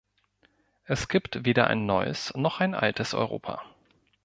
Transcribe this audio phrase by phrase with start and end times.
[0.85, 3.61] Es gibt weder ein neues noch ein altes Europa.